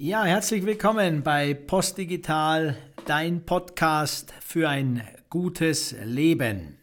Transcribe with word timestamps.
Ja, 0.00 0.22
herzlich 0.24 0.64
willkommen 0.64 1.24
bei 1.24 1.54
Postdigital, 1.54 2.76
dein 3.04 3.44
Podcast 3.44 4.32
für 4.40 4.68
ein 4.68 5.02
gutes 5.28 5.92
Leben. 6.04 6.78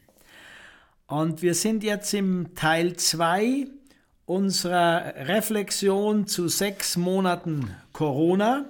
Und 1.07 1.41
wir 1.41 1.53
sind 1.53 1.85
jetzt 1.85 2.13
im 2.13 2.55
Teil 2.55 2.97
2 2.97 3.67
unserer 4.25 5.13
Reflexion 5.29 6.27
zu 6.27 6.49
sechs 6.49 6.97
Monaten 6.97 7.73
Corona, 7.93 8.65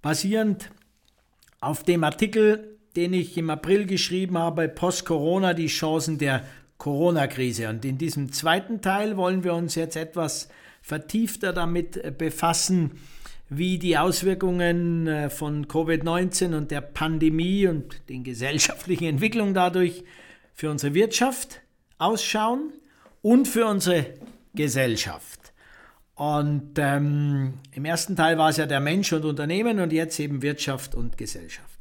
basierend 0.00 0.70
auf 1.60 1.82
dem 1.82 2.04
Artikel, 2.04 2.78
den 2.94 3.14
ich 3.14 3.36
im 3.36 3.50
April 3.50 3.86
geschrieben 3.86 4.38
habe, 4.38 4.68
Post-Corona, 4.68 5.54
die 5.54 5.66
Chancen 5.66 6.18
der 6.18 6.44
Corona-Krise. 6.78 7.68
Und 7.68 7.84
in 7.84 7.98
diesem 7.98 8.30
zweiten 8.30 8.80
Teil 8.80 9.16
wollen 9.16 9.42
wir 9.42 9.54
uns 9.54 9.74
jetzt 9.74 9.96
etwas 9.96 10.50
vertiefter 10.82 11.52
damit 11.52 12.16
befassen, 12.16 12.92
wie 13.48 13.78
die 13.78 13.96
Auswirkungen 13.96 15.06
äh, 15.06 15.30
von 15.30 15.66
Covid-19 15.66 16.56
und 16.56 16.70
der 16.70 16.80
Pandemie 16.80 17.66
und 17.66 18.08
den 18.08 18.24
gesellschaftlichen 18.24 19.04
Entwicklungen 19.04 19.54
dadurch 19.54 20.02
für 20.54 20.70
unsere 20.70 20.94
Wirtschaft 20.94 21.60
ausschauen 21.98 22.72
und 23.22 23.46
für 23.46 23.66
unsere 23.66 24.06
Gesellschaft. 24.54 25.52
Und 26.14 26.72
ähm, 26.78 27.54
im 27.72 27.84
ersten 27.84 28.16
Teil 28.16 28.38
war 28.38 28.48
es 28.48 28.56
ja 28.56 28.66
der 28.66 28.80
Mensch 28.80 29.12
und 29.12 29.24
Unternehmen 29.24 29.80
und 29.80 29.92
jetzt 29.92 30.18
eben 30.18 30.40
Wirtschaft 30.40 30.94
und 30.94 31.18
Gesellschaft. 31.18 31.78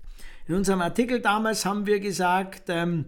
In 0.48 0.56
unserem 0.56 0.82
Artikel 0.82 1.22
damals 1.22 1.66
haben 1.66 1.86
wir 1.86 2.00
gesagt, 2.00 2.64
ähm, 2.68 3.06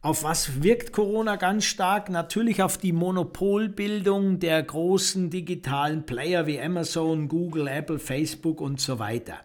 auf 0.00 0.22
was 0.22 0.62
wirkt 0.62 0.92
Corona 0.92 1.36
ganz 1.36 1.64
stark? 1.64 2.08
Natürlich 2.08 2.62
auf 2.62 2.78
die 2.78 2.92
Monopolbildung 2.92 4.38
der 4.38 4.62
großen 4.62 5.30
digitalen 5.30 6.06
Player 6.06 6.46
wie 6.46 6.60
Amazon, 6.60 7.28
Google, 7.28 7.66
Apple, 7.66 7.98
Facebook 7.98 8.60
und 8.60 8.80
so 8.80 8.98
weiter. 8.98 9.38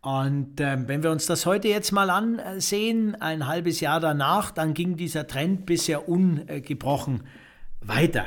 Und 0.00 0.60
äh, 0.60 0.76
wenn 0.86 1.02
wir 1.02 1.10
uns 1.10 1.26
das 1.26 1.46
heute 1.46 1.68
jetzt 1.68 1.90
mal 1.90 2.10
ansehen, 2.10 3.20
ein 3.20 3.46
halbes 3.46 3.80
Jahr 3.80 4.00
danach, 4.00 4.50
dann 4.50 4.74
ging 4.74 4.96
dieser 4.96 5.26
Trend 5.26 5.66
bisher 5.66 6.08
ungebrochen 6.08 7.22
weiter. 7.80 8.26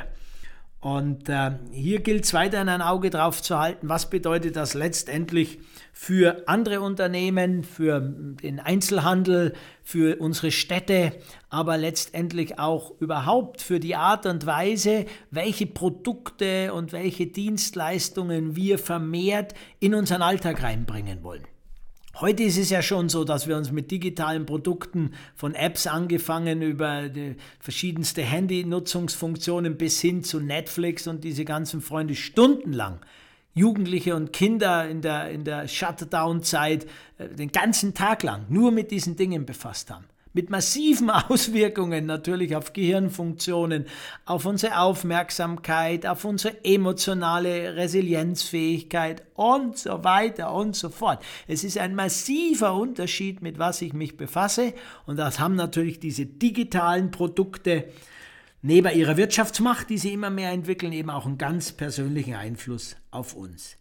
Und 0.80 1.28
äh, 1.28 1.52
hier 1.72 2.00
gilt 2.00 2.24
es 2.24 2.34
weiterhin 2.34 2.68
ein 2.68 2.82
Auge 2.82 3.10
drauf 3.10 3.42
zu 3.42 3.58
halten, 3.58 3.88
was 3.88 4.10
bedeutet 4.10 4.54
das 4.54 4.74
letztendlich 4.74 5.58
für 5.92 6.44
andere 6.46 6.80
Unternehmen, 6.80 7.64
für 7.64 8.00
den 8.00 8.60
Einzelhandel, 8.60 9.54
für 9.82 10.20
unsere 10.20 10.52
Städte, 10.52 11.14
aber 11.50 11.76
letztendlich 11.76 12.60
auch 12.60 12.92
überhaupt 13.00 13.60
für 13.60 13.80
die 13.80 13.96
Art 13.96 14.24
und 14.26 14.46
Weise, 14.46 15.06
welche 15.32 15.66
Produkte 15.66 16.72
und 16.72 16.92
welche 16.92 17.26
Dienstleistungen 17.26 18.54
wir 18.54 18.78
vermehrt 18.78 19.54
in 19.80 19.96
unseren 19.96 20.22
Alltag 20.22 20.62
reinbringen 20.62 21.24
wollen. 21.24 21.44
Heute 22.20 22.42
ist 22.42 22.58
es 22.58 22.70
ja 22.70 22.82
schon 22.82 23.08
so, 23.08 23.22
dass 23.22 23.46
wir 23.46 23.56
uns 23.56 23.70
mit 23.70 23.92
digitalen 23.92 24.44
Produkten 24.44 25.12
von 25.36 25.54
Apps 25.54 25.86
angefangen 25.86 26.62
über 26.62 27.08
verschiedenste 27.60 28.22
Handynutzungsfunktionen 28.22 29.76
bis 29.76 30.00
hin 30.00 30.24
zu 30.24 30.40
Netflix 30.40 31.06
und 31.06 31.22
diese 31.22 31.44
ganzen 31.44 31.80
Freunde 31.80 32.16
stundenlang 32.16 32.98
Jugendliche 33.54 34.16
und 34.16 34.32
Kinder 34.32 34.88
in 34.88 35.00
der, 35.00 35.30
in 35.30 35.44
der 35.44 35.68
Shutdown-Zeit 35.68 36.86
äh, 37.18 37.28
den 37.28 37.52
ganzen 37.52 37.94
Tag 37.94 38.24
lang 38.24 38.46
nur 38.48 38.72
mit 38.72 38.90
diesen 38.90 39.16
Dingen 39.16 39.46
befasst 39.46 39.90
haben 39.90 40.04
mit 40.38 40.50
massiven 40.50 41.10
Auswirkungen 41.28 42.06
natürlich 42.06 42.54
auf 42.54 42.72
Gehirnfunktionen, 42.72 43.86
auf 44.24 44.46
unsere 44.46 44.78
Aufmerksamkeit, 44.78 46.06
auf 46.06 46.24
unsere 46.24 46.64
emotionale 46.64 47.74
Resilienzfähigkeit 47.74 49.24
und 49.34 49.76
so 49.76 50.04
weiter 50.04 50.54
und 50.54 50.76
so 50.76 50.90
fort. 50.90 51.24
Es 51.48 51.64
ist 51.64 51.76
ein 51.76 51.96
massiver 51.96 52.74
Unterschied, 52.74 53.42
mit 53.42 53.58
was 53.58 53.82
ich 53.82 53.94
mich 53.94 54.16
befasse 54.16 54.74
und 55.06 55.16
das 55.16 55.40
haben 55.40 55.56
natürlich 55.56 55.98
diese 55.98 56.24
digitalen 56.24 57.10
Produkte 57.10 57.86
neben 58.62 58.96
ihrer 58.96 59.16
Wirtschaftsmacht, 59.16 59.90
die 59.90 59.98
sie 59.98 60.12
immer 60.12 60.30
mehr 60.30 60.52
entwickeln, 60.52 60.92
eben 60.92 61.10
auch 61.10 61.26
einen 61.26 61.38
ganz 61.38 61.72
persönlichen 61.72 62.34
Einfluss 62.34 62.94
auf 63.10 63.34
uns. 63.34 63.76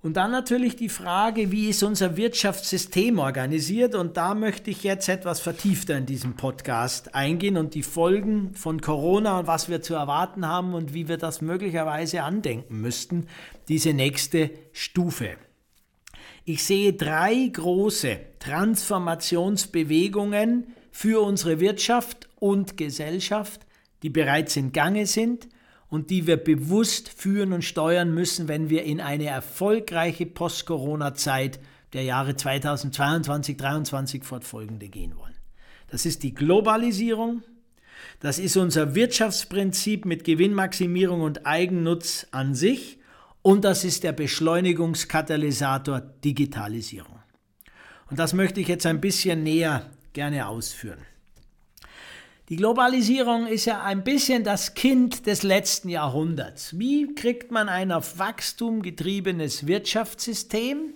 Und 0.00 0.16
dann 0.16 0.30
natürlich 0.30 0.76
die 0.76 0.88
Frage, 0.88 1.50
wie 1.50 1.70
ist 1.70 1.82
unser 1.82 2.16
Wirtschaftssystem 2.16 3.18
organisiert? 3.18 3.96
Und 3.96 4.16
da 4.16 4.36
möchte 4.36 4.70
ich 4.70 4.84
jetzt 4.84 5.08
etwas 5.08 5.40
vertiefter 5.40 5.98
in 5.98 6.06
diesem 6.06 6.36
Podcast 6.36 7.16
eingehen 7.16 7.56
und 7.56 7.74
die 7.74 7.82
Folgen 7.82 8.54
von 8.54 8.80
Corona 8.80 9.40
und 9.40 9.48
was 9.48 9.68
wir 9.68 9.82
zu 9.82 9.94
erwarten 9.94 10.46
haben 10.46 10.74
und 10.74 10.94
wie 10.94 11.08
wir 11.08 11.16
das 11.16 11.40
möglicherweise 11.40 12.22
andenken 12.22 12.80
müssten, 12.80 13.26
diese 13.66 13.92
nächste 13.92 14.52
Stufe. 14.72 15.30
Ich 16.44 16.62
sehe 16.62 16.92
drei 16.92 17.50
große 17.52 18.20
Transformationsbewegungen 18.38 20.68
für 20.92 21.22
unsere 21.22 21.58
Wirtschaft 21.58 22.28
und 22.36 22.76
Gesellschaft, 22.76 23.66
die 24.04 24.10
bereits 24.10 24.56
in 24.56 24.70
Gange 24.70 25.06
sind 25.06 25.48
und 25.88 26.10
die 26.10 26.26
wir 26.26 26.36
bewusst 26.36 27.08
führen 27.08 27.52
und 27.52 27.62
steuern 27.62 28.12
müssen, 28.12 28.48
wenn 28.48 28.68
wir 28.68 28.84
in 28.84 29.00
eine 29.00 29.26
erfolgreiche 29.26 30.26
Post-Corona-Zeit 30.26 31.60
der 31.92 32.02
Jahre 32.02 32.36
2022, 32.36 33.56
2023 33.56 34.24
fortfolgende 34.24 34.88
gehen 34.88 35.16
wollen. 35.16 35.34
Das 35.90 36.04
ist 36.04 36.22
die 36.22 36.34
Globalisierung, 36.34 37.42
das 38.20 38.38
ist 38.38 38.56
unser 38.56 38.94
Wirtschaftsprinzip 38.94 40.04
mit 40.04 40.24
Gewinnmaximierung 40.24 41.22
und 41.22 41.46
Eigennutz 41.46 42.26
an 42.30 42.54
sich 42.54 42.98
und 43.42 43.64
das 43.64 43.84
ist 43.84 44.04
der 44.04 44.12
Beschleunigungskatalysator 44.12 46.00
Digitalisierung. 46.00 47.18
Und 48.10 48.18
das 48.18 48.32
möchte 48.32 48.60
ich 48.60 48.68
jetzt 48.68 48.86
ein 48.86 49.00
bisschen 49.00 49.42
näher 49.42 49.90
gerne 50.12 50.48
ausführen. 50.48 50.98
Die 52.48 52.56
Globalisierung 52.56 53.46
ist 53.46 53.66
ja 53.66 53.82
ein 53.82 54.02
bisschen 54.02 54.42
das 54.42 54.72
Kind 54.72 55.26
des 55.26 55.42
letzten 55.42 55.90
Jahrhunderts. 55.90 56.78
Wie 56.78 57.14
kriegt 57.14 57.50
man 57.50 57.68
ein 57.68 57.92
auf 57.92 58.18
Wachstum 58.18 58.80
getriebenes 58.80 59.66
Wirtschaftssystem 59.66 60.94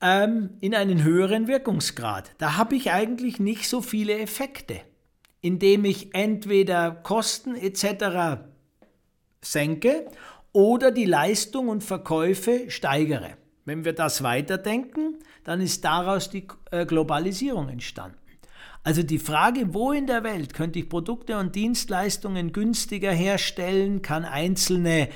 ähm, 0.00 0.50
in 0.60 0.74
einen 0.74 1.02
höheren 1.02 1.46
Wirkungsgrad? 1.46 2.30
Da 2.38 2.56
habe 2.56 2.74
ich 2.74 2.90
eigentlich 2.90 3.38
nicht 3.38 3.68
so 3.68 3.82
viele 3.82 4.18
Effekte, 4.18 4.80
indem 5.42 5.84
ich 5.84 6.14
entweder 6.14 6.90
Kosten 6.90 7.54
etc. 7.54 8.40
senke 9.42 10.06
oder 10.52 10.90
die 10.90 11.04
Leistung 11.04 11.68
und 11.68 11.84
Verkäufe 11.84 12.70
steigere. 12.70 13.36
Wenn 13.66 13.84
wir 13.84 13.92
das 13.92 14.22
weiterdenken, 14.22 15.18
dann 15.44 15.60
ist 15.60 15.84
daraus 15.84 16.30
die 16.30 16.46
äh, 16.70 16.86
Globalisierung 16.86 17.68
entstanden. 17.68 18.21
Also 18.84 19.02
die 19.04 19.20
Frage, 19.20 19.74
wo 19.74 19.92
in 19.92 20.06
der 20.06 20.24
Welt 20.24 20.54
könnte 20.54 20.80
ich 20.80 20.88
Produkte 20.88 21.38
und 21.38 21.54
Dienstleistungen 21.54 22.52
günstiger 22.52 23.12
herstellen, 23.12 24.02
kann 24.02 24.24
einzelne 24.24 25.08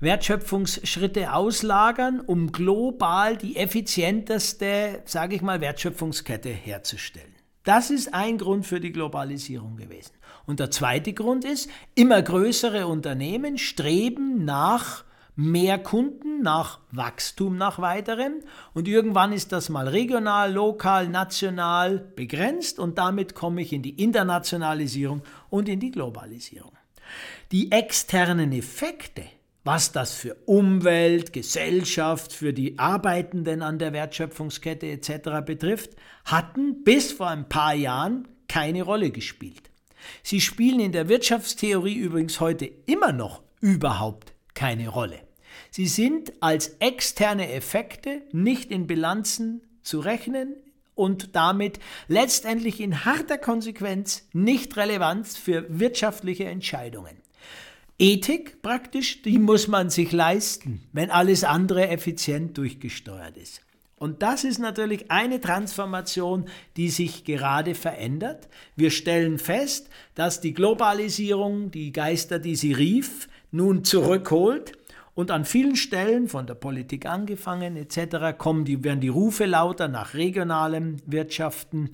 Wertschöpfungsschritte 0.00 1.34
auslagern, 1.34 2.20
um 2.20 2.50
global 2.50 3.36
die 3.36 3.56
effizienteste, 3.56 5.02
sage 5.04 5.36
ich 5.36 5.42
mal, 5.42 5.60
Wertschöpfungskette 5.60 6.48
herzustellen. 6.48 7.34
Das 7.64 7.90
ist 7.90 8.14
ein 8.14 8.38
Grund 8.38 8.66
für 8.66 8.80
die 8.80 8.92
Globalisierung 8.92 9.76
gewesen. 9.76 10.12
Und 10.46 10.58
der 10.58 10.70
zweite 10.70 11.12
Grund 11.12 11.44
ist, 11.44 11.68
immer 11.94 12.22
größere 12.22 12.86
Unternehmen 12.86 13.58
streben 13.58 14.46
nach 14.46 15.04
mehr 15.40 15.78
Kunden, 15.78 16.42
nach 16.42 16.80
Wachstum, 16.92 17.56
nach 17.56 17.78
weiterem. 17.78 18.40
Und 18.74 18.86
irgendwann 18.88 19.32
ist 19.32 19.52
das 19.52 19.68
mal 19.68 19.88
regional, 19.88 20.52
lokal, 20.52 21.08
national 21.08 21.98
begrenzt 21.98 22.78
und 22.78 22.98
damit 22.98 23.34
komme 23.34 23.62
ich 23.62 23.72
in 23.72 23.82
die 23.82 24.02
Internationalisierung 24.02 25.22
und 25.48 25.68
in 25.68 25.80
die 25.80 25.90
Globalisierung. 25.90 26.72
Die 27.52 27.72
externen 27.72 28.52
Effekte, 28.52 29.24
was 29.64 29.92
das 29.92 30.12
für 30.12 30.34
Umwelt, 30.46 31.32
Gesellschaft, 31.32 32.32
für 32.32 32.52
die 32.52 32.78
Arbeitenden 32.78 33.62
an 33.62 33.78
der 33.78 33.92
Wertschöpfungskette 33.92 34.86
etc. 34.86 35.44
betrifft, 35.44 35.90
hatten 36.24 36.84
bis 36.84 37.12
vor 37.12 37.28
ein 37.28 37.48
paar 37.48 37.74
Jahren 37.74 38.28
keine 38.46 38.82
Rolle 38.82 39.10
gespielt. 39.10 39.70
Sie 40.22 40.40
spielen 40.40 40.80
in 40.80 40.92
der 40.92 41.08
Wirtschaftstheorie 41.08 41.94
übrigens 41.94 42.40
heute 42.40 42.70
immer 42.86 43.12
noch 43.12 43.42
überhaupt 43.60 44.34
keine 44.54 44.88
Rolle. 44.88 45.29
Sie 45.70 45.86
sind 45.86 46.32
als 46.40 46.76
externe 46.78 47.52
Effekte 47.52 48.22
nicht 48.32 48.70
in 48.70 48.86
Bilanzen 48.86 49.62
zu 49.82 50.00
rechnen 50.00 50.54
und 50.94 51.34
damit 51.34 51.80
letztendlich 52.08 52.80
in 52.80 53.04
harter 53.04 53.38
Konsequenz 53.38 54.28
nicht 54.32 54.76
relevant 54.76 55.26
für 55.28 55.66
wirtschaftliche 55.68 56.44
Entscheidungen. 56.44 57.16
Ethik 57.98 58.62
praktisch, 58.62 59.22
die 59.22 59.38
muss 59.38 59.68
man 59.68 59.90
sich 59.90 60.12
leisten, 60.12 60.82
wenn 60.92 61.10
alles 61.10 61.44
andere 61.44 61.88
effizient 61.88 62.56
durchgesteuert 62.56 63.36
ist. 63.36 63.60
Und 63.96 64.22
das 64.22 64.44
ist 64.44 64.58
natürlich 64.58 65.10
eine 65.10 65.42
Transformation, 65.42 66.46
die 66.78 66.88
sich 66.88 67.24
gerade 67.24 67.74
verändert. 67.74 68.48
Wir 68.74 68.90
stellen 68.90 69.38
fest, 69.38 69.90
dass 70.14 70.40
die 70.40 70.54
Globalisierung, 70.54 71.70
die 71.70 71.92
Geister, 71.92 72.38
die 72.38 72.56
sie 72.56 72.72
rief, 72.72 73.28
nun 73.50 73.84
zurückholt 73.84 74.72
Und 75.14 75.30
an 75.32 75.44
vielen 75.44 75.76
Stellen, 75.76 76.28
von 76.28 76.46
der 76.46 76.54
Politik 76.54 77.04
angefangen 77.06 77.76
etc., 77.76 78.38
kommen 78.38 78.64
die, 78.64 78.84
werden 78.84 79.00
die 79.00 79.08
Rufe 79.08 79.44
lauter 79.44 79.88
nach 79.88 80.14
regionalem 80.14 80.96
Wirtschaften, 81.04 81.90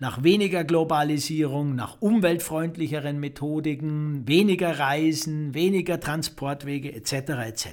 nach 0.00 0.24
weniger 0.24 0.64
Globalisierung, 0.64 1.74
nach 1.76 2.00
umweltfreundlicheren 2.00 3.20
Methodiken, 3.20 4.26
weniger 4.26 4.78
Reisen, 4.78 5.54
weniger 5.54 6.00
Transportwege 6.00 6.92
etc. 6.92 7.12
etc. 7.46 7.66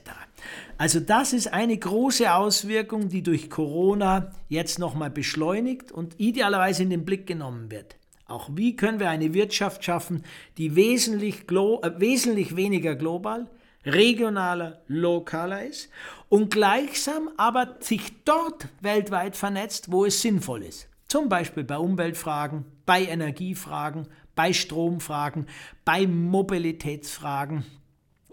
Also 0.77 0.99
das 0.99 1.33
ist 1.33 1.51
eine 1.51 1.77
große 1.77 2.33
Auswirkung, 2.33 3.09
die 3.09 3.23
durch 3.23 3.49
Corona 3.49 4.31
jetzt 4.47 4.77
nochmal 4.77 5.09
beschleunigt 5.09 5.91
und 5.91 6.19
idealerweise 6.19 6.83
in 6.83 6.91
den 6.91 7.05
Blick 7.05 7.25
genommen 7.25 7.71
wird. 7.71 7.95
Auch 8.27 8.49
wie 8.53 8.75
können 8.75 8.99
wir 8.99 9.09
eine 9.09 9.33
Wirtschaft 9.33 9.83
schaffen, 9.83 10.23
die 10.57 10.75
wesentlich, 10.75 11.49
äh, 11.49 11.99
wesentlich 11.99 12.55
weniger 12.55 12.95
global, 12.95 13.47
regionaler, 13.85 14.81
lokaler 14.87 15.63
ist 15.65 15.89
und 16.29 16.51
gleichsam 16.51 17.29
aber 17.37 17.77
sich 17.79 18.23
dort 18.23 18.67
weltweit 18.81 19.35
vernetzt, 19.35 19.91
wo 19.91 20.05
es 20.05 20.21
sinnvoll 20.21 20.63
ist. 20.63 20.87
Zum 21.07 21.29
Beispiel 21.29 21.63
bei 21.63 21.77
Umweltfragen, 21.77 22.65
bei 22.85 23.03
Energiefragen, 23.05 24.07
bei 24.35 24.53
Stromfragen, 24.53 25.47
bei 25.85 26.07
Mobilitätsfragen. 26.07 27.65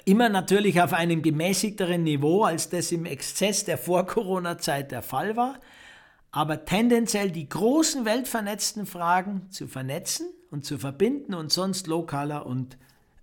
Immer 0.07 0.31
natürlich 0.31 0.81
auf 0.81 0.95
einem 0.95 1.21
gemäßigteren 1.21 2.03
Niveau, 2.03 2.45
als 2.45 2.71
das 2.71 2.91
im 2.91 3.05
Exzess 3.05 3.65
der 3.65 3.77
Vor-Corona-Zeit 3.77 4.93
der 4.93 5.03
Fall 5.03 5.37
war, 5.37 5.61
aber 6.33 6.65
tendenziell 6.65 7.31
die 7.31 7.49
großen 7.49 8.05
weltvernetzten 8.05 8.87
Fragen 8.87 9.51
zu 9.51 9.67
vernetzen 9.67 10.27
und 10.51 10.65
zu 10.65 10.79
verbinden 10.79 11.35
und 11.35 11.53
sonst 11.53 11.87
lokaler 11.87 12.47
und 12.47 12.79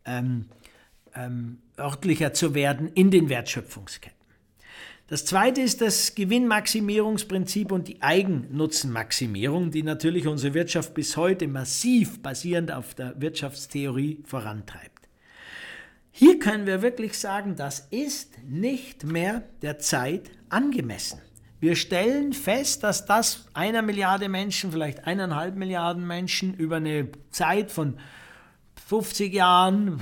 ähm, 0.06 0.50
ähm, 1.16 1.60
örtlicher 1.78 2.34
zu 2.34 2.54
werden 2.54 2.90
in 2.94 3.12
den 3.12 3.30
Wertschöpfungsketten. 3.30 4.18
Das 5.10 5.24
zweite 5.24 5.62
ist 5.62 5.80
das 5.80 6.16
Gewinnmaximierungsprinzip 6.16 7.72
und 7.72 7.88
die 7.88 8.02
Eigennutzenmaximierung, 8.02 9.72
die 9.72 9.84
natürlich 9.84 10.28
unsere 10.28 10.54
Wirtschaft 10.54 10.94
bis 10.94 11.16
heute 11.16 11.48
massiv 11.48 12.22
basierend 12.22 12.74
auf 12.74 12.94
der 12.94 13.20
Wirtschaftstheorie 13.22 14.22
vorantreibt. 14.26 15.08
Hier 16.12 16.40
können 16.40 16.66
wir 16.66 16.82
wirklich 16.82 17.18
sagen, 17.18 17.56
das 17.56 17.88
ist 17.90 18.34
nicht 18.44 19.06
mehr 19.06 19.44
der 19.62 19.80
Zeit 19.80 20.30
angemessen. 20.50 21.22
Wir 21.60 21.76
stellen 21.76 22.34
fest, 22.34 22.84
dass 22.84 23.06
das 23.06 23.48
einer 23.54 23.82
Milliarde 23.82 24.28
Menschen, 24.28 24.72
vielleicht 24.74 25.08
eineinhalb 25.08 25.56
Milliarden 25.56 26.06
Menschen 26.06 26.54
über 26.54 26.76
eine 26.78 27.08
Zeit 27.32 27.72
von 27.72 27.98
50 28.88 29.34
Jahren, 29.34 30.02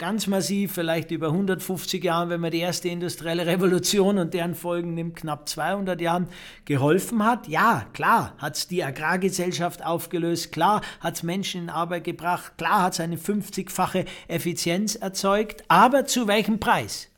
ganz 0.00 0.26
massiv, 0.26 0.72
vielleicht 0.72 1.10
über 1.10 1.26
150 1.26 2.02
Jahren, 2.02 2.30
wenn 2.30 2.40
man 2.40 2.50
die 2.50 2.58
erste 2.58 2.88
industrielle 2.88 3.44
Revolution 3.44 4.16
und 4.16 4.32
deren 4.32 4.54
Folgen 4.54 4.94
nimmt, 4.94 5.14
knapp 5.14 5.46
200 5.46 6.00
Jahren 6.00 6.26
geholfen 6.64 7.22
hat. 7.22 7.48
Ja, 7.48 7.86
klar, 7.92 8.34
hat 8.38 8.56
es 8.56 8.66
die 8.66 8.82
Agrargesellschaft 8.82 9.84
aufgelöst, 9.84 10.52
klar 10.52 10.80
hat 11.00 11.16
es 11.16 11.22
Menschen 11.22 11.64
in 11.64 11.70
Arbeit 11.70 12.04
gebracht, 12.04 12.54
klar 12.56 12.84
hat 12.84 12.94
es 12.94 13.00
eine 13.00 13.16
50-fache 13.16 14.06
Effizienz 14.26 14.94
erzeugt, 14.94 15.64
aber 15.68 16.06
zu 16.06 16.26
welchem 16.26 16.58
Preis? 16.58 17.08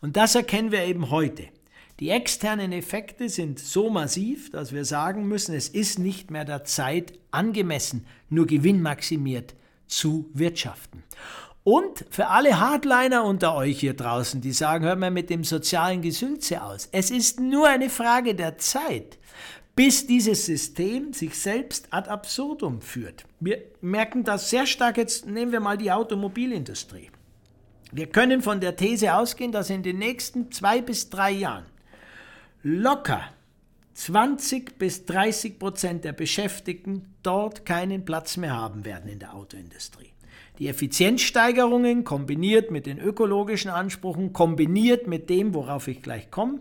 Und 0.00 0.16
das 0.16 0.36
erkennen 0.36 0.70
wir 0.70 0.84
eben 0.84 1.10
heute. 1.10 1.48
Die 1.98 2.10
externen 2.10 2.70
Effekte 2.70 3.28
sind 3.28 3.58
so 3.58 3.90
massiv, 3.90 4.52
dass 4.52 4.72
wir 4.72 4.84
sagen 4.84 5.26
müssen, 5.26 5.52
es 5.52 5.68
ist 5.68 5.98
nicht 5.98 6.30
mehr 6.30 6.44
der 6.44 6.62
Zeit 6.62 7.12
angemessen, 7.32 8.06
nur 8.28 8.46
gewinnmaximiert 8.46 9.56
zu 9.88 10.30
wirtschaften. 10.32 11.02
Und 11.62 12.06
für 12.08 12.28
alle 12.28 12.58
Hardliner 12.58 13.24
unter 13.24 13.54
euch 13.54 13.80
hier 13.80 13.94
draußen, 13.94 14.40
die 14.40 14.52
sagen, 14.52 14.84
hör 14.84 14.96
mal 14.96 15.10
mit 15.10 15.28
dem 15.28 15.44
sozialen 15.44 16.00
Gesülze 16.00 16.62
aus. 16.62 16.88
Es 16.90 17.10
ist 17.10 17.38
nur 17.38 17.68
eine 17.68 17.90
Frage 17.90 18.34
der 18.34 18.56
Zeit, 18.56 19.18
bis 19.76 20.06
dieses 20.06 20.46
System 20.46 21.12
sich 21.12 21.38
selbst 21.38 21.88
ad 21.90 22.08
absurdum 22.08 22.80
führt. 22.80 23.24
Wir 23.40 23.62
merken 23.82 24.24
das 24.24 24.50
sehr 24.50 24.66
stark, 24.66 24.96
jetzt 24.96 25.26
nehmen 25.26 25.52
wir 25.52 25.60
mal 25.60 25.76
die 25.76 25.92
Automobilindustrie. 25.92 27.10
Wir 27.92 28.06
können 28.06 28.40
von 28.40 28.60
der 28.60 28.76
These 28.76 29.14
ausgehen, 29.14 29.52
dass 29.52 29.68
in 29.68 29.82
den 29.82 29.98
nächsten 29.98 30.50
zwei 30.52 30.80
bis 30.80 31.10
drei 31.10 31.32
Jahren 31.32 31.66
locker 32.62 33.22
20 33.94 34.78
bis 34.78 35.04
30 35.04 35.58
Prozent 35.58 36.04
der 36.04 36.12
Beschäftigten 36.12 37.14
dort 37.22 37.66
keinen 37.66 38.04
Platz 38.04 38.36
mehr 38.36 38.56
haben 38.56 38.84
werden 38.84 39.10
in 39.10 39.18
der 39.18 39.34
Autoindustrie. 39.34 40.12
Die 40.60 40.68
Effizienzsteigerungen 40.68 42.04
kombiniert 42.04 42.70
mit 42.70 42.84
den 42.84 42.98
ökologischen 42.98 43.70
Ansprüchen, 43.70 44.34
kombiniert 44.34 45.06
mit 45.06 45.30
dem, 45.30 45.54
worauf 45.54 45.88
ich 45.88 46.02
gleich 46.02 46.30
komme, 46.30 46.60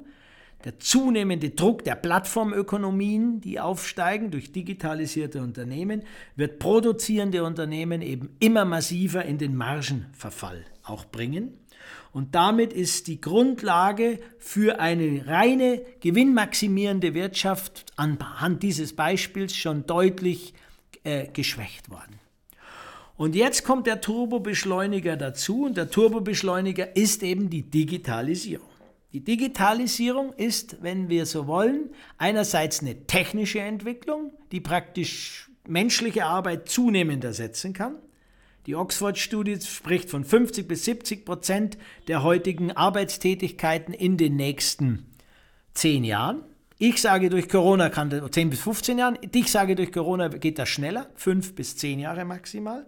der 0.63 0.79
zunehmende 0.79 1.49
Druck 1.49 1.83
der 1.83 1.95
Plattformökonomien, 1.95 3.41
die 3.41 3.59
aufsteigen 3.59 4.31
durch 4.31 4.53
digitalisierte 4.53 5.41
Unternehmen, 5.41 6.03
wird 6.37 6.59
produzierende 6.59 7.43
Unternehmen 7.43 8.01
eben 8.01 8.29
immer 8.39 8.63
massiver 8.63 9.25
in 9.25 9.37
den 9.37 9.53
Margenverfall 9.57 10.63
auch 10.83 11.03
bringen. 11.03 11.57
Und 12.13 12.35
damit 12.35 12.71
ist 12.71 13.07
die 13.07 13.19
Grundlage 13.19 14.19
für 14.37 14.79
eine 14.79 15.27
reine 15.27 15.81
gewinnmaximierende 15.99 17.13
Wirtschaft 17.13 17.85
anhand 17.97 18.63
dieses 18.63 18.95
Beispiels 18.95 19.53
schon 19.53 19.85
deutlich 19.85 20.53
äh, 21.03 21.27
geschwächt 21.27 21.89
worden. 21.89 22.28
Und 23.19 23.35
jetzt 23.35 23.65
kommt 23.65 23.85
der 23.85 23.99
Turbobeschleuniger 23.99 25.17
dazu 25.17 25.65
und 25.65 25.75
der 25.75 25.91
Turbobeschleuniger 25.91 26.95
ist 26.95 27.21
eben 27.21 27.49
die 27.49 27.63
Digitalisierung. 27.63 28.69
Die 29.11 29.19
Digitalisierung 29.19 30.31
ist, 30.31 30.81
wenn 30.81 31.09
wir 31.09 31.25
so 31.25 31.45
wollen, 31.45 31.89
einerseits 32.17 32.79
eine 32.79 33.07
technische 33.07 33.59
Entwicklung, 33.59 34.31
die 34.53 34.61
praktisch 34.61 35.49
menschliche 35.67 36.27
Arbeit 36.27 36.69
zunehmend 36.69 37.25
ersetzen 37.25 37.73
kann. 37.73 37.95
Die 38.67 38.77
Oxford-Studie 38.77 39.59
spricht 39.59 40.09
von 40.09 40.23
50 40.23 40.65
bis 40.65 40.85
70 40.85 41.25
Prozent 41.25 41.77
der 42.07 42.23
heutigen 42.23 42.71
Arbeitstätigkeiten 42.71 43.93
in 43.93 44.15
den 44.15 44.37
nächsten 44.37 45.07
zehn 45.73 46.05
Jahren. 46.05 46.45
Ich 46.77 47.01
sage, 47.01 47.29
durch 47.29 47.49
Corona 47.49 47.89
kann 47.89 48.09
das 48.09 48.31
10 48.31 48.49
bis 48.49 48.61
15 48.61 48.97
Jahren. 48.97 49.19
Ich 49.33 49.51
sage, 49.51 49.75
durch 49.75 49.91
Corona 49.91 50.29
geht 50.29 50.57
das 50.57 50.69
schneller, 50.69 51.09
fünf 51.15 51.53
bis 51.53 51.75
zehn 51.75 51.99
Jahre 51.99 52.23
maximal. 52.23 52.85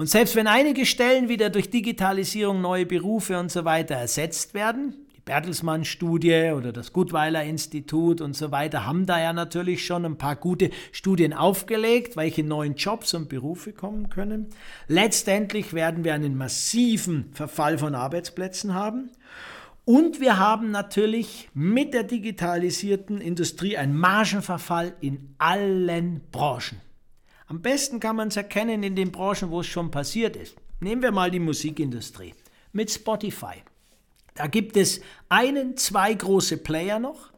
Und 0.00 0.06
selbst 0.06 0.34
wenn 0.34 0.46
einige 0.46 0.86
Stellen 0.86 1.28
wieder 1.28 1.50
durch 1.50 1.68
Digitalisierung, 1.68 2.62
neue 2.62 2.86
Berufe 2.86 3.38
und 3.38 3.52
so 3.52 3.66
weiter 3.66 3.96
ersetzt 3.96 4.54
werden, 4.54 4.94
Bertelsmann-Studie 5.26 6.52
oder 6.56 6.72
das 6.72 6.94
Gutweiler-Institut 6.94 8.22
und 8.22 8.34
so 8.34 8.50
weiter 8.50 8.86
haben 8.86 9.04
da 9.04 9.20
ja 9.20 9.34
natürlich 9.34 9.84
schon 9.84 10.06
ein 10.06 10.16
paar 10.16 10.36
gute 10.36 10.70
Studien 10.92 11.34
aufgelegt, 11.34 12.16
welche 12.16 12.42
neuen 12.42 12.76
Jobs 12.76 13.12
und 13.12 13.28
Berufe 13.28 13.74
kommen 13.74 14.08
können. 14.08 14.46
Letztendlich 14.88 15.74
werden 15.74 16.02
wir 16.02 16.14
einen 16.14 16.34
massiven 16.34 17.30
Verfall 17.34 17.76
von 17.76 17.94
Arbeitsplätzen 17.94 18.72
haben. 18.72 19.10
Und 19.84 20.18
wir 20.18 20.38
haben 20.38 20.70
natürlich 20.70 21.50
mit 21.52 21.92
der 21.92 22.04
digitalisierten 22.04 23.20
Industrie 23.20 23.76
einen 23.76 23.98
Margenverfall 23.98 24.94
in 25.02 25.34
allen 25.36 26.22
Branchen. 26.32 26.80
Am 27.50 27.62
besten 27.62 27.98
kann 27.98 28.14
man 28.14 28.28
es 28.28 28.36
erkennen 28.36 28.84
in 28.84 28.94
den 28.94 29.10
Branchen, 29.10 29.50
wo 29.50 29.58
es 29.58 29.66
schon 29.66 29.90
passiert 29.90 30.36
ist. 30.36 30.54
Nehmen 30.78 31.02
wir 31.02 31.10
mal 31.10 31.32
die 31.32 31.40
Musikindustrie 31.40 32.32
mit 32.72 32.92
Spotify. 32.92 33.64
Da 34.36 34.46
gibt 34.46 34.76
es 34.76 35.00
einen, 35.28 35.76
zwei 35.76 36.14
große 36.14 36.58
Player 36.58 37.00
noch, 37.00 37.32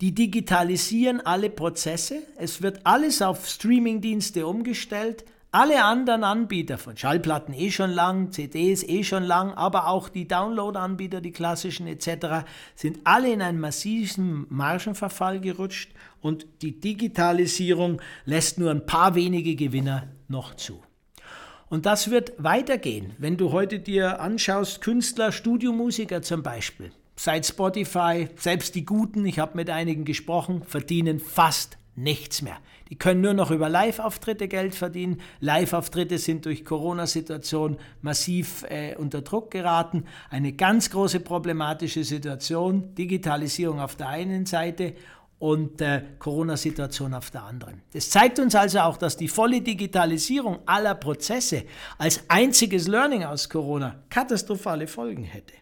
die 0.00 0.12
digitalisieren 0.12 1.20
alle 1.20 1.48
Prozesse. 1.48 2.22
Es 2.38 2.60
wird 2.60 2.80
alles 2.84 3.22
auf 3.22 3.48
Streamingdienste 3.48 4.48
umgestellt. 4.48 5.24
Alle 5.58 5.84
anderen 5.84 6.22
Anbieter 6.22 6.76
von 6.76 6.98
Schallplatten 6.98 7.54
eh 7.54 7.70
schon 7.70 7.90
lang, 7.90 8.30
CDs 8.30 8.82
eh 8.82 9.02
schon 9.02 9.22
lang, 9.22 9.54
aber 9.54 9.88
auch 9.88 10.10
die 10.10 10.28
Download-Anbieter, 10.28 11.22
die 11.22 11.32
klassischen 11.32 11.86
etc., 11.86 12.44
sind 12.74 12.98
alle 13.04 13.32
in 13.32 13.40
einen 13.40 13.58
massiven 13.58 14.44
Margenverfall 14.50 15.40
gerutscht 15.40 15.94
und 16.20 16.46
die 16.60 16.78
Digitalisierung 16.78 18.02
lässt 18.26 18.58
nur 18.58 18.70
ein 18.70 18.84
paar 18.84 19.14
wenige 19.14 19.56
Gewinner 19.56 20.08
noch 20.28 20.52
zu. 20.52 20.82
Und 21.70 21.86
das 21.86 22.10
wird 22.10 22.34
weitergehen. 22.36 23.14
Wenn 23.16 23.38
du 23.38 23.50
heute 23.52 23.78
dir 23.78 24.20
anschaust, 24.20 24.82
Künstler, 24.82 25.32
Studiomusiker 25.32 26.20
zum 26.20 26.42
Beispiel, 26.42 26.92
seit 27.16 27.46
Spotify, 27.46 28.28
selbst 28.36 28.74
die 28.74 28.84
Guten, 28.84 29.24
ich 29.24 29.38
habe 29.38 29.56
mit 29.56 29.70
einigen 29.70 30.04
gesprochen, 30.04 30.64
verdienen 30.64 31.18
fast 31.18 31.78
nichts 31.94 32.42
mehr. 32.42 32.58
Die 32.88 32.96
können 32.96 33.20
nur 33.20 33.34
noch 33.34 33.50
über 33.50 33.68
Live-Auftritte 33.68 34.46
Geld 34.46 34.74
verdienen. 34.74 35.20
Live-Auftritte 35.40 36.18
sind 36.18 36.46
durch 36.46 36.64
Corona-Situation 36.64 37.78
massiv 38.00 38.64
äh, 38.68 38.94
unter 38.96 39.22
Druck 39.22 39.50
geraten. 39.50 40.04
Eine 40.30 40.52
ganz 40.52 40.90
große 40.90 41.20
problematische 41.20 42.04
Situation. 42.04 42.94
Digitalisierung 42.94 43.80
auf 43.80 43.96
der 43.96 44.08
einen 44.08 44.46
Seite 44.46 44.94
und 45.38 45.80
der 45.80 46.02
Corona-Situation 46.18 47.12
auf 47.12 47.30
der 47.30 47.42
anderen. 47.42 47.82
Das 47.92 48.08
zeigt 48.08 48.38
uns 48.38 48.54
also 48.54 48.78
auch, 48.80 48.96
dass 48.96 49.16
die 49.16 49.28
volle 49.28 49.60
Digitalisierung 49.60 50.60
aller 50.64 50.94
Prozesse 50.94 51.64
als 51.98 52.22
einziges 52.28 52.88
Learning 52.88 53.24
aus 53.24 53.48
Corona 53.48 54.02
katastrophale 54.08 54.86
Folgen 54.86 55.24
hätte. 55.24 55.54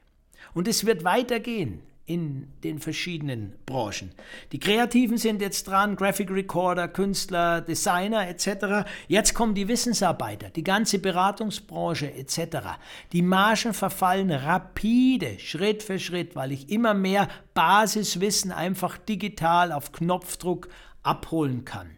Und 0.53 0.69
es 0.69 0.87
wird 0.87 1.05
weitergehen 1.05 1.83
in 2.07 2.49
den 2.63 2.79
verschiedenen 2.79 3.55
Branchen. 3.65 4.13
Die 4.53 4.59
Kreativen 4.59 5.17
sind 5.17 5.41
jetzt 5.41 5.65
dran, 5.69 5.97
Graphic 5.97 6.31
Recorder, 6.31 6.87
Künstler, 6.87 7.63
Designer 7.63 8.29
etc. 8.29 8.87
Jetzt 9.09 9.35
kommen 9.35 9.55
die 9.55 9.69
Wissensarbeiter, 9.69 10.51
die 10.51 10.65
ganze 10.65 10.99
Beratungsbranche 10.99 12.13
etc. 12.13 12.77
Die 13.13 13.23
Margen 13.23 13.73
verfallen 13.73 14.31
rapide, 14.31 15.39
Schritt 15.39 15.83
für 15.83 15.99
Schritt, 15.99 16.37
weil 16.37 16.53
ich 16.53 16.71
immer 16.71 16.93
mehr 16.93 17.29
Basiswissen 17.55 18.53
einfach 18.53 18.99
digital 18.99 19.73
auf 19.73 19.93
Knopfdruck 19.93 20.69
abholen 21.03 21.65
kann. 21.65 21.97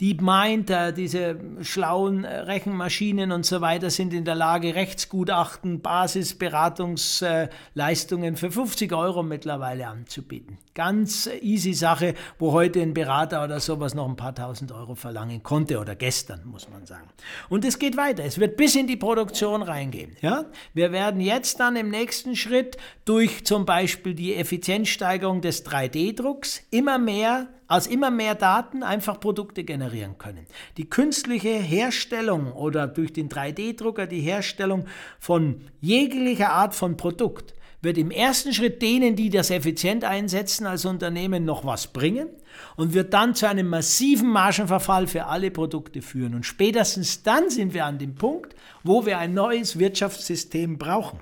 DeepMind, 0.00 0.70
äh, 0.70 0.92
diese 0.92 1.38
schlauen 1.62 2.24
äh, 2.24 2.40
Rechenmaschinen 2.40 3.30
und 3.32 3.46
so 3.46 3.60
weiter 3.60 3.90
sind 3.90 4.12
in 4.12 4.24
der 4.24 4.34
Lage, 4.34 4.74
Rechtsgutachten, 4.74 5.80
Basisberatungsleistungen 5.80 8.34
für 8.36 8.50
50 8.50 8.92
Euro 8.92 9.22
mittlerweile 9.22 9.86
anzubieten. 9.86 10.58
Ganz 10.74 11.30
easy 11.40 11.74
Sache, 11.74 12.14
wo 12.38 12.50
heute 12.52 12.82
ein 12.82 12.94
Berater 12.94 13.44
oder 13.44 13.60
sowas 13.60 13.94
noch 13.94 14.08
ein 14.08 14.16
paar 14.16 14.34
tausend 14.34 14.72
Euro 14.72 14.96
verlangen 14.96 15.42
konnte 15.42 15.78
oder 15.78 15.94
gestern, 15.94 16.46
muss 16.46 16.68
man 16.68 16.84
sagen. 16.86 17.08
Und 17.48 17.64
es 17.64 17.78
geht 17.78 17.96
weiter. 17.96 18.24
Es 18.24 18.40
wird 18.40 18.56
bis 18.56 18.74
in 18.74 18.88
die 18.88 18.96
Produktion 18.96 19.62
reingehen. 19.62 20.16
Ja? 20.20 20.46
Wir 20.72 20.90
werden 20.90 21.20
jetzt 21.20 21.60
dann 21.60 21.76
im 21.76 21.90
nächsten 21.90 22.34
Schritt 22.34 22.76
durch 23.04 23.44
zum 23.44 23.66
Beispiel 23.66 24.14
die 24.14 24.34
Effizienzsteigerung 24.34 25.42
des 25.42 25.64
3D-Drucks 25.64 26.62
immer 26.70 26.98
mehr 26.98 27.50
aus 27.68 27.86
immer 27.86 28.10
mehr 28.10 28.34
Daten 28.34 28.82
einfach 28.82 29.20
Produkte 29.20 29.64
generieren 29.64 30.18
können. 30.18 30.46
Die 30.76 30.88
künstliche 30.88 31.48
Herstellung 31.48 32.52
oder 32.52 32.86
durch 32.86 33.12
den 33.12 33.28
3D-Drucker 33.28 34.06
die 34.06 34.20
Herstellung 34.20 34.86
von 35.18 35.60
jeglicher 35.80 36.50
Art 36.50 36.74
von 36.74 36.96
Produkt 36.96 37.54
wird 37.84 37.98
im 37.98 38.10
ersten 38.10 38.52
Schritt 38.52 38.82
denen, 38.82 39.14
die 39.14 39.30
das 39.30 39.50
effizient 39.50 40.04
einsetzen 40.04 40.66
als 40.66 40.84
Unternehmen, 40.84 41.44
noch 41.44 41.64
was 41.64 41.88
bringen 41.88 42.28
und 42.76 42.94
wird 42.94 43.14
dann 43.14 43.34
zu 43.34 43.46
einem 43.46 43.68
massiven 43.68 44.28
Margenverfall 44.30 45.06
für 45.06 45.26
alle 45.26 45.50
Produkte 45.50 46.02
führen. 46.02 46.34
Und 46.34 46.46
spätestens 46.46 47.22
dann 47.22 47.50
sind 47.50 47.74
wir 47.74 47.84
an 47.84 47.98
dem 47.98 48.14
Punkt, 48.14 48.54
wo 48.82 49.06
wir 49.06 49.18
ein 49.18 49.34
neues 49.34 49.78
Wirtschaftssystem 49.78 50.78
brauchen. 50.78 51.20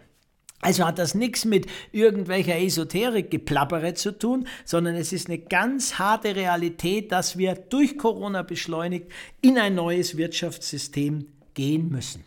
Also 0.62 0.86
hat 0.86 0.98
das 0.98 1.14
nichts 1.16 1.44
mit 1.44 1.66
irgendwelcher 1.90 2.56
Esoterik-Geplappere 2.56 3.94
zu 3.94 4.16
tun, 4.16 4.46
sondern 4.64 4.94
es 4.94 5.12
ist 5.12 5.28
eine 5.28 5.38
ganz 5.38 5.98
harte 5.98 6.36
Realität, 6.36 7.10
dass 7.10 7.36
wir 7.36 7.54
durch 7.56 7.98
Corona 7.98 8.42
beschleunigt 8.42 9.08
in 9.40 9.58
ein 9.58 9.74
neues 9.74 10.16
Wirtschaftssystem 10.16 11.26
gehen 11.54 11.90
müssen. 11.90 12.24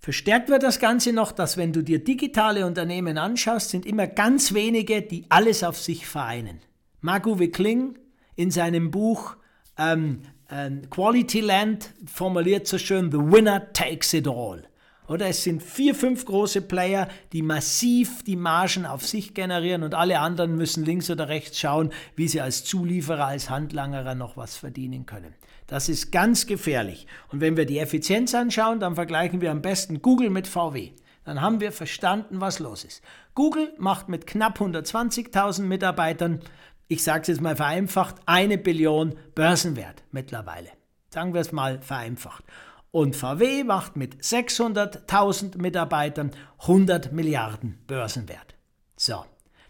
Verstärkt 0.00 0.48
wird 0.48 0.62
das 0.62 0.80
Ganze 0.80 1.12
noch, 1.12 1.30
dass 1.30 1.58
wenn 1.58 1.74
du 1.74 1.82
dir 1.82 2.02
digitale 2.02 2.64
Unternehmen 2.64 3.18
anschaust, 3.18 3.70
sind 3.70 3.84
immer 3.84 4.06
ganz 4.06 4.54
wenige, 4.54 5.02
die 5.02 5.26
alles 5.28 5.62
auf 5.62 5.78
sich 5.78 6.06
vereinen. 6.06 6.60
Marc-Uwe 7.02 7.50
Kling 7.50 7.98
in 8.34 8.50
seinem 8.50 8.90
Buch 8.90 9.36
ähm, 9.76 10.22
ähm, 10.50 10.88
Quality 10.88 11.40
Land 11.40 11.92
formuliert 12.06 12.66
so 12.66 12.78
schön, 12.78 13.10
The 13.10 13.18
Winner 13.18 13.72
takes 13.74 14.14
it 14.14 14.26
all. 14.26 14.62
Oder 15.08 15.26
es 15.28 15.44
sind 15.44 15.62
vier, 15.62 15.94
fünf 15.94 16.24
große 16.24 16.62
Player, 16.62 17.08
die 17.32 17.42
massiv 17.42 18.24
die 18.24 18.36
Margen 18.36 18.86
auf 18.86 19.06
sich 19.06 19.34
generieren 19.34 19.82
und 19.82 19.94
alle 19.94 20.18
anderen 20.18 20.56
müssen 20.56 20.84
links 20.84 21.10
oder 21.10 21.28
rechts 21.28 21.58
schauen, 21.58 21.92
wie 22.16 22.28
sie 22.28 22.40
als 22.40 22.64
Zulieferer, 22.64 23.26
als 23.26 23.50
Handlangerer 23.50 24.14
noch 24.14 24.36
was 24.36 24.56
verdienen 24.56 25.06
können. 25.06 25.34
Das 25.66 25.88
ist 25.88 26.12
ganz 26.12 26.46
gefährlich. 26.46 27.06
Und 27.28 27.40
wenn 27.40 27.56
wir 27.56 27.66
die 27.66 27.78
Effizienz 27.78 28.34
anschauen, 28.34 28.80
dann 28.80 28.94
vergleichen 28.94 29.40
wir 29.40 29.50
am 29.50 29.62
besten 29.62 30.02
Google 30.02 30.30
mit 30.30 30.46
VW. 30.46 30.92
Dann 31.24 31.40
haben 31.40 31.60
wir 31.60 31.72
verstanden, 31.72 32.40
was 32.40 32.60
los 32.60 32.84
ist. 32.84 33.02
Google 33.34 33.72
macht 33.78 34.08
mit 34.08 34.26
knapp 34.26 34.60
120.000 34.60 35.62
Mitarbeitern, 35.62 36.40
ich 36.88 37.02
sage 37.02 37.22
es 37.22 37.28
jetzt 37.28 37.40
mal 37.40 37.56
vereinfacht, 37.56 38.16
eine 38.26 38.58
Billion 38.58 39.16
Börsenwert 39.34 40.04
mittlerweile. 40.12 40.68
Sagen 41.10 41.34
wir 41.34 41.40
es 41.40 41.50
mal 41.50 41.80
vereinfacht. 41.80 42.44
Und 42.90 43.14
VW 43.16 43.64
macht 43.64 43.96
mit 43.96 44.22
600.000 44.22 45.58
Mitarbeitern 45.58 46.30
100 46.60 47.12
Milliarden 47.12 47.78
Börsenwert. 47.86 48.54
So, 48.96 49.24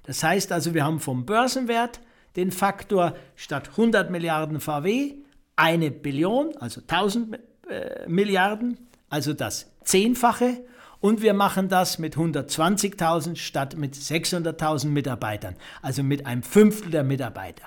das 0.04 0.22
heißt 0.22 0.52
also, 0.52 0.74
wir 0.74 0.84
haben 0.84 1.00
vom 1.00 1.26
Börsenwert 1.26 2.00
den 2.36 2.52
Faktor 2.52 3.16
statt 3.34 3.70
100 3.70 4.10
Milliarden 4.10 4.60
VW 4.60 5.14
eine 5.56 5.90
Billion, 5.90 6.56
also 6.58 6.80
1000 6.82 7.38
äh, 7.68 8.06
Milliarden, 8.06 8.78
also 9.08 9.32
das 9.32 9.72
Zehnfache. 9.82 10.64
Und 11.00 11.22
wir 11.22 11.34
machen 11.34 11.68
das 11.68 11.98
mit 11.98 12.16
120.000 12.16 13.36
statt 13.36 13.76
mit 13.76 13.94
600.000 13.94 14.86
Mitarbeitern, 14.88 15.56
also 15.82 16.02
mit 16.02 16.26
einem 16.26 16.42
Fünftel 16.42 16.90
der 16.90 17.04
Mitarbeiter. 17.04 17.64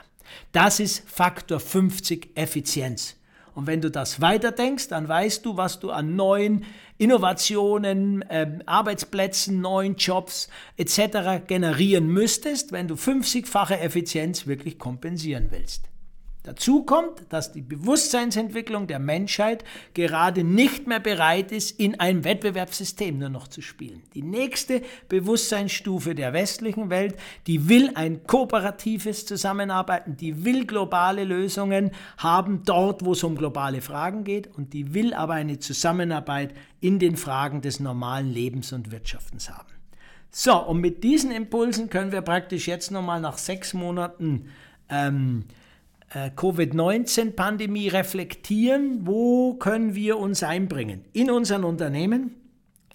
Das 0.51 0.79
ist 0.79 1.08
Faktor 1.10 1.60
50 1.60 2.32
Effizienz. 2.36 3.15
Und 3.56 3.68
wenn 3.68 3.82
du 3.82 3.91
das 3.91 4.22
weiterdenkst, 4.22 4.88
dann 4.88 5.08
weißt 5.08 5.46
du, 5.46 5.58
was 5.58 5.79
du 5.79 5.91
an 5.91 6.15
neuen 6.15 6.65
Innovationen, 6.98 8.22
äh, 8.24 8.60
Arbeitsplätzen, 8.65 9.62
neuen 9.62 9.96
Jobs 9.96 10.50
etc. 10.77 11.46
generieren 11.48 12.08
müsstest, 12.08 12.72
wenn 12.72 12.88
du 12.88 12.96
50-fache 12.96 13.77
Effizienz 13.79 14.48
wirklich 14.48 14.79
kompensieren 14.79 15.48
willst. 15.51 15.89
Dazu 16.43 16.84
kommt, 16.84 17.25
dass 17.29 17.51
die 17.51 17.62
Bewusstseinsentwicklung 17.62 18.88
der 18.88 19.00
Menschheit 19.00 19.65
gerade 19.93 20.46
nicht 20.46 20.88
mehr 20.88 21.01
bereit 21.01 21.51
ist, 21.51 21.77
in 21.77 22.00
ein 22.00 22.24
Wettbewerbssystem 22.24 23.17
nur 23.17 23.27
noch 23.27 23.50
zu 23.50 23.62
spielen. 23.62 24.03
Die 24.13 24.22
nächste 24.22 24.81
Bewusstseinsstufe 25.10 26.15
der 26.15 26.31
westlichen 26.31 26.89
Welt, 26.89 27.15
die 27.46 27.67
will 27.67 27.91
ein 27.96 28.24
kooperatives 28.25 29.25
Zusammenarbeiten, 29.25 30.15
die 30.15 30.46
will 30.46 30.65
globale 30.65 31.25
Lösungen 31.25 31.91
haben 32.17 32.63
dort, 32.63 33.03
wo 33.03 33.12
es 33.12 33.24
um 33.25 33.36
globale 33.36 33.81
Fragen 33.81 34.24
geht 34.24 34.48
und 34.48 34.72
die 34.72 34.93
will 34.93 35.13
aber 35.13 35.34
eine 35.34 35.60
Zusammenarbeit 35.60 36.53
in 36.79 37.00
den 37.00 37.17
Fragen 37.17 37.62
des 37.62 37.81
normalen 37.81 38.31
Lebens 38.31 38.72
und 38.72 38.91
Wirtschaftens 38.91 39.50
haben. 39.50 39.74
So, 40.31 40.58
und 40.58 40.79
mit 40.79 41.03
diesen 41.03 41.31
Impulsen 41.31 41.89
können 41.89 42.13
wir 42.13 42.22
praktisch 42.22 42.67
jetzt 42.67 42.91
nochmal 42.91 43.19
nach 43.19 43.38
sechs 43.38 43.74
Monaten 43.74 44.50
ähm, 44.89 45.43
äh, 45.50 45.53
Covid-19-Pandemie 46.10 47.88
reflektieren, 47.89 49.06
wo 49.06 49.54
können 49.56 49.94
wir 49.94 50.18
uns 50.18 50.42
einbringen? 50.42 51.06
In 51.13 51.30
unseren 51.30 51.63
Unternehmen, 51.63 52.36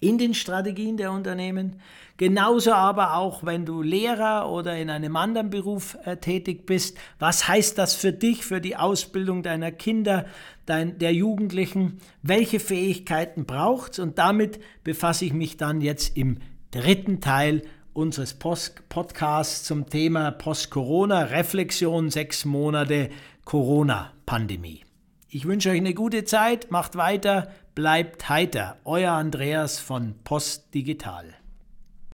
in 0.01 0.17
den 0.17 0.33
Strategien 0.33 0.97
der 0.97 1.11
Unternehmen, 1.11 1.77
genauso 2.17 2.73
aber 2.73 3.15
auch, 3.15 3.45
wenn 3.45 3.65
du 3.65 3.81
Lehrer 3.81 4.51
oder 4.51 4.77
in 4.77 4.89
einem 4.89 5.15
anderen 5.15 5.49
Beruf 5.49 5.97
äh, 6.03 6.17
tätig 6.17 6.65
bist. 6.65 6.97
Was 7.17 7.47
heißt 7.47 7.77
das 7.77 7.95
für 7.95 8.11
dich, 8.11 8.43
für 8.43 8.59
die 8.59 8.75
Ausbildung 8.75 9.43
deiner 9.43 9.71
Kinder, 9.71 10.25
dein, 10.65 10.97
der 10.99 11.13
Jugendlichen? 11.13 11.99
Welche 12.21 12.59
Fähigkeiten 12.59 13.45
braucht 13.45 13.93
es? 13.93 13.99
Und 13.99 14.17
damit 14.17 14.59
befasse 14.83 15.25
ich 15.25 15.33
mich 15.33 15.55
dann 15.55 15.79
jetzt 15.79 16.17
im 16.17 16.39
dritten 16.71 17.21
Teil 17.21 17.61
unseres 17.95 18.33
Post 18.33 18.89
Podcasts 18.89 19.63
zum 19.63 19.89
Thema 19.89 20.31
Post-Corona, 20.31 21.23
Reflexion, 21.23 22.11
sechs 22.11 22.43
Monate 22.43 23.09
Corona-Pandemie. 23.45 24.83
Ich 25.29 25.45
wünsche 25.45 25.69
euch 25.69 25.77
eine 25.77 25.93
gute 25.93 26.25
Zeit, 26.25 26.71
macht 26.71 26.97
weiter, 26.97 27.51
bleibt 27.73 28.27
heiter. 28.27 28.77
Euer 28.83 29.13
Andreas 29.13 29.79
von 29.79 30.15
Post 30.23 30.73
Digital. 30.73 31.35